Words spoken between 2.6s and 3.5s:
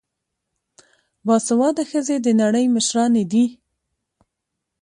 مشرانې دي.